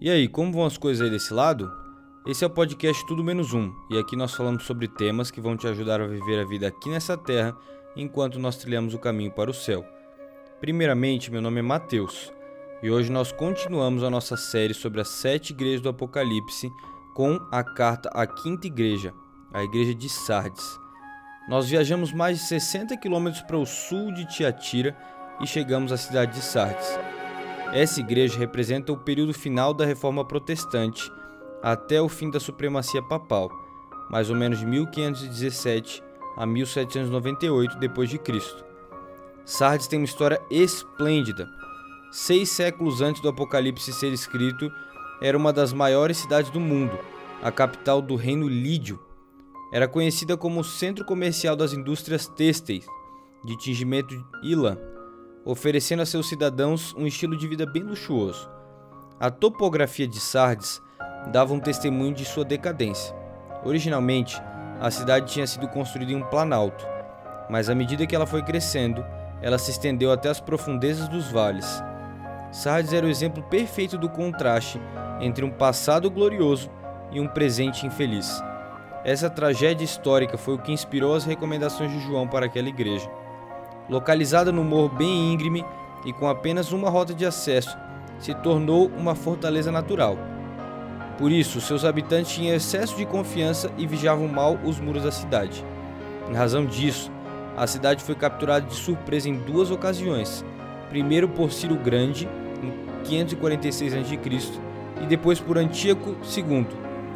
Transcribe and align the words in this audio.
E 0.00 0.08
aí, 0.08 0.26
como 0.26 0.50
vão 0.50 0.64
as 0.64 0.78
coisas 0.78 1.04
aí 1.04 1.10
desse 1.10 1.34
lado? 1.34 1.70
Esse 2.26 2.42
é 2.42 2.46
o 2.46 2.50
podcast 2.50 3.06
Tudo 3.06 3.22
Menos 3.22 3.52
Um, 3.52 3.70
e 3.90 3.98
aqui 3.98 4.16
nós 4.16 4.32
falamos 4.32 4.64
sobre 4.64 4.88
temas 4.88 5.30
que 5.30 5.42
vão 5.42 5.58
te 5.58 5.66
ajudar 5.66 6.00
a 6.00 6.06
viver 6.06 6.40
a 6.40 6.44
vida 6.46 6.66
aqui 6.66 6.88
nessa 6.88 7.18
terra 7.18 7.54
enquanto 7.94 8.38
nós 8.38 8.56
trilhamos 8.56 8.94
o 8.94 8.98
caminho 8.98 9.30
para 9.30 9.50
o 9.50 9.54
céu. 9.54 9.84
Primeiramente, 10.58 11.30
meu 11.30 11.42
nome 11.42 11.58
é 11.58 11.62
Mateus, 11.62 12.32
e 12.82 12.90
hoje 12.90 13.12
nós 13.12 13.30
continuamos 13.30 14.02
a 14.02 14.08
nossa 14.08 14.38
série 14.38 14.72
sobre 14.72 15.02
as 15.02 15.08
sete 15.08 15.50
igrejas 15.50 15.82
do 15.82 15.90
Apocalipse 15.90 16.72
com 17.14 17.38
a 17.52 17.62
carta 17.62 18.08
à 18.14 18.26
quinta 18.26 18.68
igreja, 18.68 19.12
a 19.52 19.62
igreja 19.62 19.94
de 19.94 20.08
Sardes. 20.08 20.80
Nós 21.46 21.68
viajamos 21.68 22.10
mais 22.10 22.38
de 22.38 22.44
60 22.44 22.96
quilômetros 22.96 23.42
para 23.42 23.58
o 23.58 23.66
sul 23.66 24.14
de 24.14 24.26
Tiatira 24.26 24.96
e 25.42 25.46
chegamos 25.46 25.92
à 25.92 25.98
cidade 25.98 26.32
de 26.32 26.42
Sardes. 26.42 26.98
Essa 27.72 28.00
igreja 28.00 28.36
representa 28.36 28.92
o 28.92 28.96
período 28.96 29.32
final 29.32 29.72
da 29.72 29.86
reforma 29.86 30.24
protestante 30.24 31.10
até 31.62 32.02
o 32.02 32.08
fim 32.08 32.28
da 32.28 32.40
supremacia 32.40 33.00
papal, 33.00 33.48
mais 34.10 34.28
ou 34.28 34.34
menos 34.34 34.58
de 34.58 34.66
1517 34.66 36.02
a 36.36 36.44
1798 36.44 37.78
depois 37.78 38.10
de 38.10 38.18
Cristo. 38.18 38.64
Sardes 39.44 39.86
tem 39.86 40.00
uma 40.00 40.04
história 40.04 40.42
esplêndida. 40.50 41.48
Seis 42.10 42.48
séculos 42.48 43.00
antes 43.00 43.22
do 43.22 43.28
Apocalipse 43.28 43.92
ser 43.92 44.12
escrito, 44.12 44.68
era 45.22 45.38
uma 45.38 45.52
das 45.52 45.72
maiores 45.72 46.16
cidades 46.16 46.50
do 46.50 46.58
mundo, 46.58 46.98
a 47.40 47.52
capital 47.52 48.02
do 48.02 48.16
reino 48.16 48.48
Lídio. 48.48 48.98
Era 49.72 49.86
conhecida 49.86 50.36
como 50.36 50.60
o 50.60 50.64
centro 50.64 51.04
comercial 51.04 51.54
das 51.54 51.72
indústrias 51.72 52.26
têxteis, 52.26 52.84
de 53.44 53.56
tingimento 53.56 54.14
Ilan, 54.42 54.76
oferecendo 55.44 56.02
a 56.02 56.06
seus 56.06 56.28
cidadãos 56.28 56.94
um 56.94 57.06
estilo 57.06 57.36
de 57.36 57.48
vida 57.48 57.66
bem 57.66 57.82
luxuoso. 57.82 58.50
A 59.18 59.30
topografia 59.30 60.06
de 60.06 60.20
Sardes 60.20 60.80
dava 61.32 61.52
um 61.52 61.60
testemunho 61.60 62.14
de 62.14 62.24
sua 62.24 62.44
decadência. 62.44 63.14
Originalmente, 63.64 64.40
a 64.80 64.90
cidade 64.90 65.32
tinha 65.32 65.46
sido 65.46 65.68
construída 65.68 66.12
em 66.12 66.16
um 66.16 66.24
planalto, 66.24 66.86
mas 67.50 67.68
à 67.68 67.74
medida 67.74 68.06
que 68.06 68.14
ela 68.14 68.26
foi 68.26 68.42
crescendo, 68.42 69.04
ela 69.42 69.58
se 69.58 69.70
estendeu 69.70 70.12
até 70.12 70.28
as 70.28 70.40
profundezas 70.40 71.08
dos 71.08 71.30
vales. 71.30 71.82
Sardes 72.52 72.92
era 72.92 73.06
o 73.06 73.10
exemplo 73.10 73.42
perfeito 73.44 73.96
do 73.96 74.08
contraste 74.08 74.80
entre 75.20 75.44
um 75.44 75.50
passado 75.50 76.10
glorioso 76.10 76.70
e 77.12 77.20
um 77.20 77.28
presente 77.28 77.86
infeliz. 77.86 78.42
Essa 79.04 79.30
tragédia 79.30 79.84
histórica 79.84 80.36
foi 80.36 80.54
o 80.54 80.58
que 80.58 80.72
inspirou 80.72 81.14
as 81.14 81.24
recomendações 81.24 81.90
de 81.90 82.00
João 82.00 82.28
para 82.28 82.46
aquela 82.46 82.68
igreja. 82.68 83.10
Localizada 83.90 84.52
no 84.52 84.62
morro 84.62 84.88
bem 84.88 85.32
íngreme 85.32 85.64
e 86.04 86.12
com 86.12 86.28
apenas 86.28 86.70
uma 86.70 86.88
rota 86.88 87.12
de 87.12 87.26
acesso, 87.26 87.76
se 88.20 88.32
tornou 88.34 88.86
uma 88.96 89.16
fortaleza 89.16 89.72
natural. 89.72 90.16
Por 91.18 91.32
isso, 91.32 91.60
seus 91.60 91.84
habitantes 91.84 92.32
tinham 92.32 92.54
excesso 92.54 92.96
de 92.96 93.04
confiança 93.04 93.68
e 93.76 93.88
vigiavam 93.88 94.28
mal 94.28 94.56
os 94.64 94.78
muros 94.78 95.02
da 95.02 95.10
cidade. 95.10 95.64
Em 96.30 96.34
razão 96.34 96.64
disso, 96.64 97.10
a 97.56 97.66
cidade 97.66 98.04
foi 98.04 98.14
capturada 98.14 98.64
de 98.64 98.74
surpresa 98.74 99.28
em 99.28 99.34
duas 99.34 99.72
ocasiões. 99.72 100.44
Primeiro 100.88 101.28
por 101.28 101.50
Ciro 101.50 101.74
Grande, 101.74 102.28
em 102.62 103.02
546 103.02 103.94
a.C., 103.94 104.60
e 105.02 105.06
depois 105.06 105.40
por 105.40 105.58
Antíoco 105.58 106.16
II, 106.36 106.66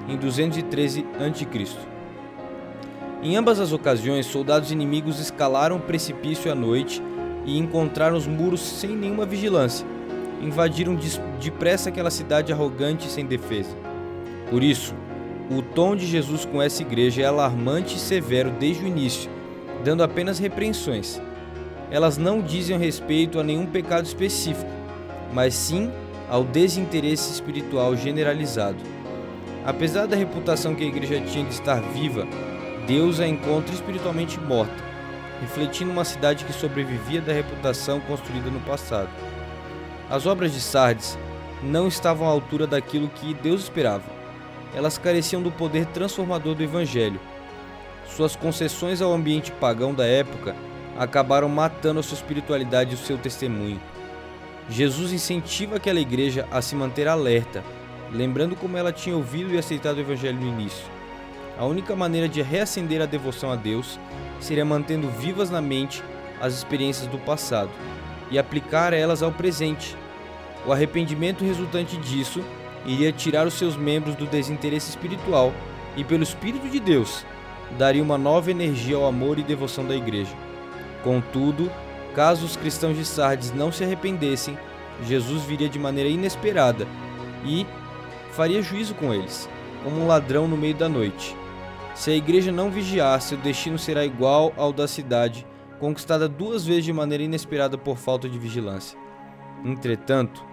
em 0.08 0.17
213 0.17 1.06
a.C. 1.20 1.94
Em 3.25 3.39
ambas 3.39 3.58
as 3.58 3.72
ocasiões, 3.72 4.27
soldados 4.27 4.70
inimigos 4.70 5.19
escalaram 5.19 5.77
o 5.77 5.80
precipício 5.80 6.53
à 6.53 6.55
noite 6.55 7.03
e 7.47 7.58
encontraram 7.58 8.19
os 8.19 8.27
muros 8.27 8.61
sem 8.61 8.94
nenhuma 8.94 9.25
vigilância. 9.25 9.86
Invadiram 10.42 10.94
depressa 11.41 11.89
aquela 11.89 12.11
cidade 12.11 12.52
arrogante 12.52 13.08
e 13.08 13.11
sem 13.11 13.25
defesa. 13.25 13.75
Por 14.50 14.62
isso, 14.62 14.95
o 15.51 15.63
tom 15.63 15.96
de 15.96 16.07
Jesus 16.07 16.45
com 16.45 16.61
essa 16.61 16.83
igreja 16.83 17.23
é 17.23 17.24
alarmante 17.24 17.96
e 17.96 17.98
severo 17.98 18.51
desde 18.51 18.84
o 18.84 18.86
início, 18.86 19.30
dando 19.83 20.02
apenas 20.02 20.39
repreensões. 20.39 21.18
Elas 21.90 22.18
não 22.18 22.42
dizem 22.42 22.77
respeito 22.79 23.40
a 23.40 23.42
nenhum 23.42 23.64
pecado 23.64 24.05
específico, 24.05 24.70
mas 25.33 25.55
sim 25.55 25.90
ao 26.29 26.45
desinteresse 26.45 27.33
espiritual 27.33 27.96
generalizado. 27.96 28.83
Apesar 29.64 30.05
da 30.05 30.14
reputação 30.14 30.74
que 30.74 30.84
a 30.84 30.89
igreja 30.89 31.23
tinha 31.23 31.45
de 31.45 31.55
estar 31.55 31.80
viva, 31.80 32.27
Deus 32.86 33.18
a 33.18 33.27
encontra 33.27 33.74
espiritualmente 33.74 34.39
morta, 34.39 34.84
refletindo 35.40 35.90
uma 35.90 36.05
cidade 36.05 36.45
que 36.45 36.52
sobrevivia 36.52 37.20
da 37.20 37.33
reputação 37.33 37.98
construída 38.00 38.50
no 38.50 38.61
passado. 38.61 39.08
As 40.11 40.27
obras 40.27 40.52
de 40.52 40.61
Sardes 40.61 41.18
não 41.62 41.89
estavam 41.89 42.28
à 42.28 42.30
altura 42.30 42.67
daquilo 42.67 43.08
que 43.08 43.33
Deus 43.33 43.62
esperava. 43.62 44.05
Elas 44.74 44.98
careciam 44.98 45.42
do 45.42 45.50
poder 45.50 45.86
transformador 45.86 46.55
do 46.55 46.62
Evangelho. 46.62 47.18
Suas 48.06 48.36
concessões 48.36 49.01
ao 49.01 49.12
ambiente 49.12 49.51
pagão 49.52 49.95
da 49.95 50.05
época 50.05 50.55
acabaram 50.98 51.48
matando 51.48 52.01
a 52.01 52.02
sua 52.02 52.16
espiritualidade 52.16 52.92
e 52.92 52.95
o 52.95 52.98
seu 52.98 53.16
testemunho. 53.16 53.80
Jesus 54.68 55.12
incentiva 55.12 55.77
aquela 55.77 56.01
igreja 56.01 56.46
a 56.51 56.61
se 56.61 56.74
manter 56.74 57.08
alerta, 57.08 57.64
lembrando 58.12 58.55
como 58.55 58.77
ela 58.77 58.92
tinha 58.92 59.16
ouvido 59.16 59.55
e 59.55 59.58
aceitado 59.58 59.96
o 59.96 60.01
Evangelho 60.01 60.39
no 60.39 60.46
início. 60.46 60.84
A 61.59 61.65
única 61.65 61.95
maneira 61.95 62.29
de 62.29 62.42
reacender 62.42 63.01
a 63.01 63.07
devoção 63.07 63.51
a 63.51 63.57
Deus 63.57 63.98
seria 64.41 64.65
mantendo 64.65 65.09
vivas 65.09 65.51
na 65.51 65.61
mente 65.61 66.03
as 66.41 66.53
experiências 66.53 67.07
do 67.07 67.19
passado 67.19 67.70
e 68.31 68.39
aplicar 68.39 68.92
elas 68.92 69.23
ao 69.23 69.31
presente. 69.31 69.97
O 70.67 70.73
arrependimento 70.73 71.45
resultante 71.45 71.97
disso 71.97 72.43
iria 72.85 73.13
tirar 73.13 73.47
os 73.47 73.55
seus 73.55 73.77
membros 73.77 74.17
do 74.17 74.27
desinteresse 74.27 74.91
espiritual 74.91 75.53
e, 75.97 76.03
pelo 76.03 76.23
Espírito 76.23 76.69
de 76.69 76.81
Deus, 76.81 77.25
daria 77.79 78.03
uma 78.03 78.19
nova 78.19 78.51
energia 78.51 78.97
ao 78.97 79.07
amor 79.07 79.39
e 79.39 79.43
devoção 79.43 79.87
da 79.87 79.95
igreja. 79.95 80.35
Contudo, 81.03 81.70
caso 82.14 82.45
os 82.45 82.57
cristãos 82.57 82.97
de 82.97 83.05
Sardes 83.05 83.53
não 83.53 83.70
se 83.70 83.85
arrependessem, 83.85 84.59
Jesus 85.05 85.43
viria 85.45 85.69
de 85.69 85.79
maneira 85.79 86.11
inesperada 86.11 86.87
e 87.45 87.67
faria 88.33 88.63
juízo 88.63 88.95
com 88.95 89.14
eles, 89.14 89.48
como 89.83 90.01
um 90.01 90.07
ladrão 90.07 90.48
no 90.48 90.57
meio 90.57 90.75
da 90.75 90.89
noite. 90.89 91.37
Se 91.95 92.11
a 92.11 92.15
igreja 92.15 92.51
não 92.51 92.71
vigiar, 92.71 93.21
seu 93.21 93.39
destino 93.39 93.79
será 93.79 94.05
igual 94.05 94.53
ao 94.57 94.73
da 94.73 94.89
cidade, 94.89 95.47
conquistada 95.79 96.29
duas 96.29 96.67
vezes 96.67 96.85
de 96.85 96.93
maneira 96.93 97.23
inesperada 97.23 97.79
por 97.79 97.97
falta 97.97 98.29
de 98.29 98.37
vigilância. 98.37 98.99
Entretanto, 99.65 100.45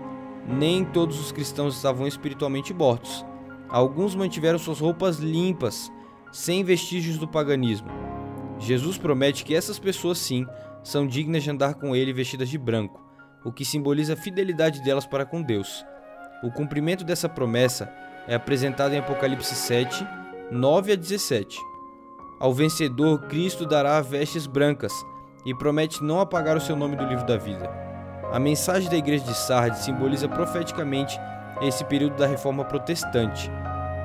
nem 0.48 0.86
todos 0.86 1.20
os 1.20 1.32
cristãos 1.32 1.76
estavam 1.76 2.08
espiritualmente 2.08 2.74
mortos. 2.74 3.26
Alguns 3.68 4.14
mantiveram 4.14 4.60
suas 4.60 4.80
roupas 4.80 5.18
limpas, 5.18 5.92
sem 6.32 6.64
vestígios 6.64 7.18
do 7.18 7.28
paganismo. 7.28 7.90
Jesus 8.60 9.00
promete 9.00 9.44
que 9.44 9.56
essas 9.56 9.80
pessoas, 9.80 10.20
sim, 10.20 10.46
são 10.84 11.08
dignas 11.08 11.42
de 11.42 11.50
andar 11.50 11.74
com 11.74 11.96
ele 11.96 12.14
vestidas 12.14 12.50
de 12.50 12.58
branco, 12.58 13.04
o 13.44 13.52
que 13.52 13.66
simboliza 13.66 14.14
a 14.14 14.18
fidelidade 14.18 14.84
delas 14.84 15.08
para 15.08 15.26
com 15.26 15.42
Deus. 15.42 15.84
O 16.44 16.52
cumprimento 16.52 17.04
dessa 17.04 17.28
promessa 17.28 17.92
é 18.28 18.36
apresentado 18.36 18.94
em 18.94 19.00
Apocalipse 19.00 19.56
7, 19.56 20.06
9 20.52 20.92
a 20.92 20.96
17. 20.98 21.58
Ao 22.38 22.54
vencedor, 22.54 23.22
Cristo 23.30 23.66
dará 23.66 24.02
vestes 24.02 24.46
brancas 24.46 24.92
e 25.46 25.56
promete 25.56 26.04
não 26.04 26.20
apagar 26.20 26.58
o 26.58 26.60
seu 26.60 26.76
nome 26.76 26.98
do 26.98 27.06
livro 27.06 27.26
da 27.26 27.38
vida. 27.38 27.72
A 28.34 28.38
mensagem 28.38 28.90
da 28.90 28.98
igreja 28.98 29.24
de 29.24 29.34
Sardes 29.34 29.80
simboliza 29.80 30.28
profeticamente 30.28 31.18
esse 31.62 31.86
período 31.86 32.18
da 32.18 32.28
reforma 32.28 32.66
protestante. 32.66 33.50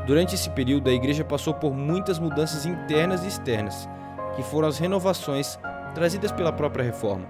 Durante 0.07 0.37
esse 0.37 0.49
período, 0.51 0.89
a 0.89 0.93
igreja 0.93 1.25
passou 1.25 1.53
por 1.53 1.75
muitas 1.75 2.21
mudanças 2.21 2.65
internas 2.65 3.25
e 3.25 3.27
externas, 3.27 3.89
que 4.37 4.43
foram 4.45 4.69
as 4.69 4.79
renovações 4.79 5.59
trazidas 5.97 6.31
pela 6.31 6.53
própria 6.53 6.85
reforma, 6.85 7.27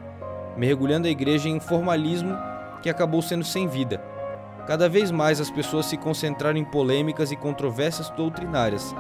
mergulhando 0.59 1.09
a 1.09 1.11
igreja 1.11 1.49
em 1.49 1.57
um 1.57 1.61
formalismo 1.61 2.37
que 2.83 2.91
acabou 2.91 3.23
sendo 3.23 3.47
sem 3.47 3.67
vida 3.67 3.99
Cada 4.67 4.89
vez 4.89 5.13
mais 5.13 5.41
as 5.41 5.49
pessoas 5.49 5.87
se 5.87 5.97
concentraram 5.97 6.59
em 6.59 6.65
polêmicas 6.65 7.31
e 7.31 7.37
controvérsias 7.37 8.11
doutrinárias, 8.11 8.93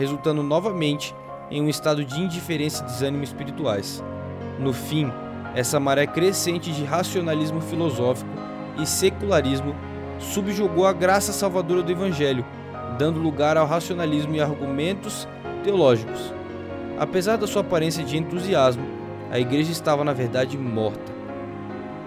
resultando 0.00 0.42
novamente 0.42 1.14
em 1.50 1.60
um 1.62 1.68
estado 1.68 2.04
de 2.04 2.18
indiferença 2.18 2.82
e 2.82 2.86
desânimo 2.86 3.22
espirituais. 3.22 4.02
No 4.58 4.72
fim, 4.72 5.12
essa 5.54 5.78
maré 5.78 6.06
crescente 6.06 6.72
de 6.72 6.84
racionalismo 6.84 7.60
filosófico 7.60 8.30
e 8.78 8.86
secularismo 8.86 9.76
subjugou 10.18 10.86
a 10.86 10.92
graça 10.92 11.32
salvadora 11.32 11.82
do 11.82 11.92
Evangelho, 11.92 12.46
dando 12.98 13.20
lugar 13.20 13.58
ao 13.58 13.66
racionalismo 13.66 14.34
e 14.34 14.40
argumentos 14.40 15.28
teológicos. 15.62 16.32
Apesar 16.98 17.36
da 17.36 17.46
sua 17.46 17.60
aparência 17.60 18.02
de 18.02 18.16
entusiasmo, 18.16 18.84
a 19.30 19.38
igreja 19.38 19.70
estava 19.70 20.02
na 20.02 20.14
verdade 20.14 20.56
morta. 20.56 21.12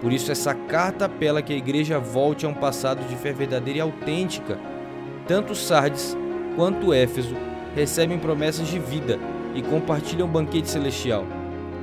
Por 0.00 0.12
isso, 0.12 0.32
essa 0.32 0.52
carta 0.52 1.06
apela 1.06 1.42
que 1.42 1.52
a 1.52 1.56
igreja 1.56 1.98
volte 1.98 2.44
a 2.44 2.48
um 2.48 2.54
passado 2.54 3.06
de 3.08 3.16
fé 3.16 3.32
verdadeira 3.32 3.78
e 3.78 3.82
autêntica. 3.82 4.58
Tanto 5.26 5.54
Sardes 5.54 6.16
quanto 6.56 6.92
Éfeso 6.92 7.53
recebem 7.74 8.18
promessas 8.18 8.68
de 8.68 8.78
vida 8.78 9.18
e 9.54 9.62
compartilham 9.62 10.26
o 10.26 10.30
banquete 10.30 10.68
celestial. 10.68 11.24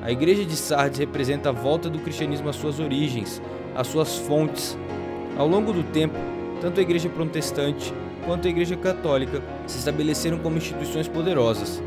A 0.01 0.11
igreja 0.11 0.43
de 0.43 0.55
Sardes 0.55 0.99
representa 0.99 1.49
a 1.49 1.51
volta 1.51 1.89
do 1.89 1.99
cristianismo 1.99 2.49
às 2.49 2.55
suas 2.55 2.79
origens, 2.79 3.41
às 3.75 3.87
suas 3.87 4.17
fontes. 4.17 4.77
Ao 5.37 5.47
longo 5.47 5.71
do 5.71 5.83
tempo, 5.83 6.15
tanto 6.59 6.79
a 6.79 6.83
Igreja 6.83 7.09
Protestante 7.09 7.93
quanto 8.25 8.47
a 8.47 8.51
Igreja 8.51 8.75
Católica 8.75 9.41
se 9.67 9.77
estabeleceram 9.77 10.39
como 10.39 10.57
instituições 10.57 11.07
poderosas. 11.07 11.81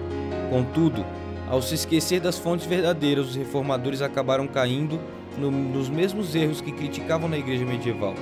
Contudo, 0.50 1.04
ao 1.48 1.60
se 1.60 1.74
esquecer 1.74 2.20
das 2.20 2.38
fontes 2.38 2.66
verdadeiras, 2.66 3.28
os 3.28 3.36
reformadores 3.36 4.00
acabaram 4.00 4.46
caindo 4.46 4.98
no, 5.36 5.50
nos 5.50 5.88
mesmos 5.88 6.34
erros 6.34 6.60
que 6.60 6.72
criticavam 6.72 7.28
na 7.28 7.38
Igreja 7.38 7.64
medieval. 7.64 8.14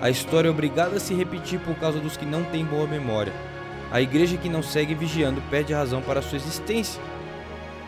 A 0.00 0.10
história 0.10 0.48
é 0.48 0.50
obrigada 0.50 0.96
a 0.96 1.00
se 1.00 1.14
repetir 1.14 1.60
por 1.60 1.74
causa 1.76 1.98
dos 1.98 2.16
que 2.16 2.26
não 2.26 2.44
têm 2.44 2.64
boa 2.64 2.86
memória. 2.86 3.32
A 3.90 4.00
igreja 4.00 4.36
que 4.36 4.48
não 4.48 4.62
segue 4.62 4.94
vigiando 4.94 5.42
perde 5.50 5.72
a 5.72 5.78
razão 5.78 6.02
para 6.02 6.22
sua 6.22 6.36
existência. 6.36 7.00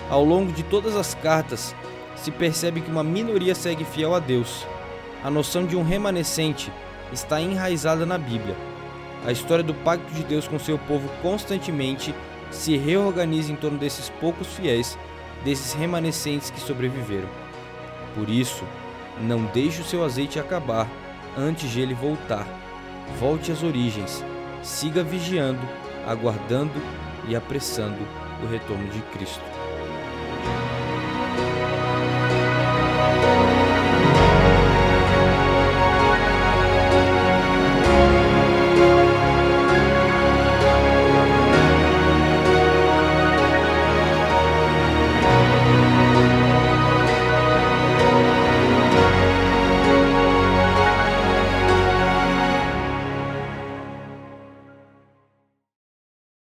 Ao 0.08 0.24
longo 0.24 0.52
de 0.52 0.62
todas 0.62 0.94
as 0.94 1.14
cartas, 1.14 1.74
se 2.14 2.30
percebe 2.30 2.80
que 2.80 2.90
uma 2.90 3.02
minoria 3.02 3.54
segue 3.54 3.84
fiel 3.84 4.14
a 4.14 4.18
Deus. 4.18 4.66
A 5.24 5.30
noção 5.30 5.66
de 5.66 5.76
um 5.76 5.82
remanescente 5.82 6.72
está 7.12 7.40
enraizada 7.40 8.06
na 8.06 8.18
Bíblia. 8.18 8.56
A 9.24 9.32
história 9.32 9.64
do 9.64 9.74
pacto 9.74 10.12
de 10.14 10.22
Deus 10.22 10.46
com 10.46 10.58
seu 10.58 10.78
povo 10.78 11.08
constantemente 11.20 12.14
se 12.50 12.76
reorganiza 12.76 13.52
em 13.52 13.56
torno 13.56 13.78
desses 13.78 14.08
poucos 14.20 14.46
fiéis, 14.48 14.96
desses 15.44 15.72
remanescentes 15.72 16.50
que 16.50 16.60
sobreviveram. 16.60 17.28
Por 18.14 18.30
isso, 18.30 18.64
não 19.20 19.44
deixe 19.46 19.80
o 19.80 19.84
seu 19.84 20.04
azeite 20.04 20.38
acabar 20.38 20.88
antes 21.36 21.70
de 21.70 21.80
ele 21.80 21.94
voltar. 21.94 22.46
Volte 23.18 23.52
às 23.52 23.62
origens, 23.62 24.24
siga 24.62 25.02
vigiando, 25.02 25.60
aguardando 26.06 26.80
e 27.28 27.34
apressando 27.34 27.98
o 28.42 28.46
retorno 28.46 28.88
de 28.90 29.00
Cristo. 29.12 29.55